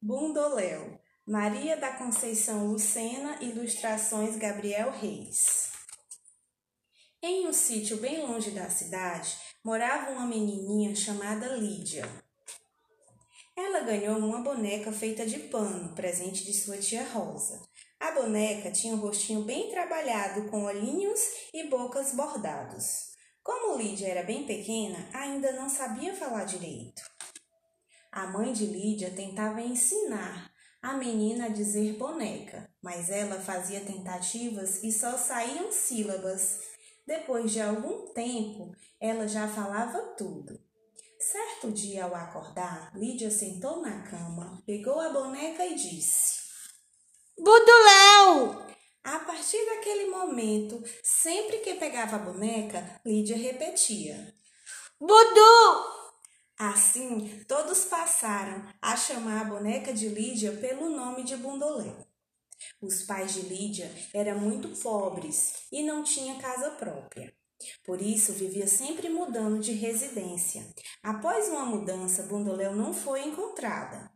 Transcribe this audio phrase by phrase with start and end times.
[0.00, 0.96] Bundoléu,
[1.26, 5.72] Maria da Conceição Lucena, ilustrações Gabriel Reis.
[7.20, 12.08] Em um sítio bem longe da cidade, morava uma menininha chamada Lídia.
[13.56, 17.60] Ela ganhou uma boneca feita de pano, presente de sua tia Rosa.
[17.98, 21.20] A boneca tinha um rostinho bem trabalhado, com olhinhos
[21.52, 23.16] e bocas bordados.
[23.42, 27.02] Como Lídia era bem pequena, ainda não sabia falar direito.
[28.10, 30.50] A mãe de Lídia tentava ensinar
[30.80, 36.60] a menina a dizer boneca, mas ela fazia tentativas e só saíam sílabas.
[37.06, 40.58] Depois de algum tempo, ela já falava tudo.
[41.18, 46.38] Certo dia, ao acordar, Lídia sentou na cama, pegou a boneca e disse:
[47.36, 48.68] Buduléu!
[49.02, 54.32] A partir daquele momento, sempre que pegava a boneca, Lídia repetia:
[55.00, 55.97] Budu!
[56.58, 61.94] Assim, todos passaram a chamar a boneca de Lídia pelo nome de Bundolé.
[62.82, 67.32] Os pais de Lídia eram muito pobres e não tinham casa própria.
[67.84, 70.66] Por isso, vivia sempre mudando de residência.
[71.00, 74.10] Após uma mudança, Bundoléu não foi encontrada.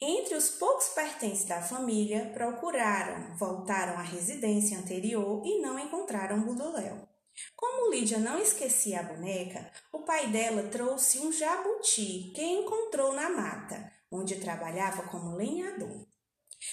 [0.00, 7.08] Entre os poucos pertences da família, procuraram, voltaram à residência anterior e não encontraram Bundoléu.
[7.56, 13.28] Como Lídia não esquecia a boneca, o pai dela trouxe um jabuti que encontrou na
[13.28, 16.06] mata, onde trabalhava como lenhador.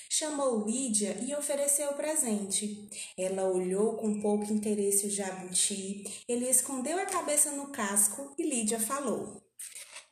[0.10, 2.90] Chamou Lídia e ofereceu o presente.
[3.18, 8.80] Ela olhou com pouco interesse o jabuti, ele escondeu a cabeça no casco e Lídia
[8.80, 9.42] falou: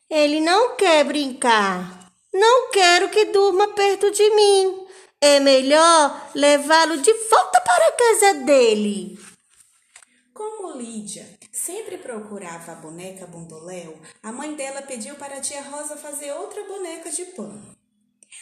[0.09, 2.05] Ele não quer brincar.
[2.33, 4.87] Não quero que durma perto de mim.
[5.21, 9.17] É melhor levá-lo de volta para a casa dele.
[10.35, 15.95] Como Lídia sempre procurava a boneca Bondoléu, a mãe dela pediu para a tia Rosa
[15.95, 17.73] fazer outra boneca de pano.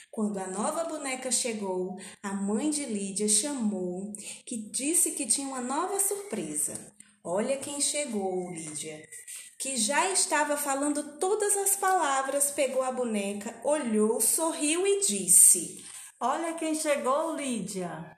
[0.10, 4.12] Quando a nova boneca chegou, a mãe de Lídia chamou,
[4.44, 6.74] que disse que tinha uma nova surpresa.
[7.24, 9.08] Olha quem chegou, Lídia,
[9.60, 15.86] que já estava falando todas as palavras, pegou a boneca, olhou, sorriu e disse:
[16.20, 18.18] Olha quem chegou, Lídia.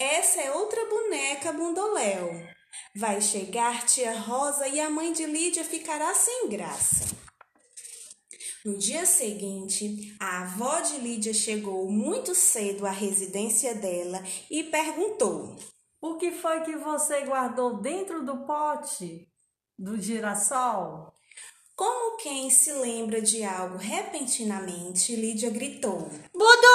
[0.00, 2.30] Essa é outra boneca Bundoléu.
[2.94, 7.04] Vai chegar tia Rosa e a mãe de Lídia ficará sem graça.
[8.64, 15.56] No dia seguinte, a avó de Lídia chegou muito cedo à residência dela e perguntou:
[16.00, 19.26] O que foi que você guardou dentro do pote
[19.76, 21.12] do girassol?
[21.74, 26.68] Como quem se lembra de algo repentinamente, Lídia gritou: Buduléu!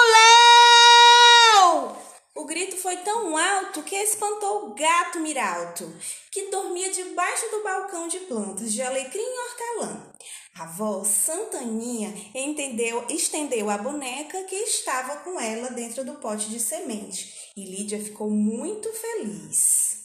[2.36, 2.98] O grito foi
[3.38, 5.92] alto que espantou o gato Miralto,
[6.32, 10.14] que dormia debaixo do balcão de plantas de alecrim e hortelã.
[10.56, 16.60] A avó Santaninha entendeu, estendeu a boneca que estava com ela dentro do pote de
[16.60, 20.04] semente e Lídia ficou muito feliz.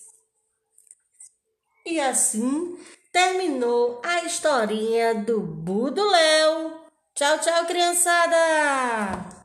[1.85, 2.79] E assim
[3.13, 6.87] terminou a historinha do Buduléu.
[7.15, 9.38] Tchau, tchau, criançada!